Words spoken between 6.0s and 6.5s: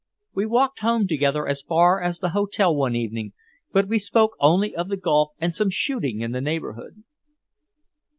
in the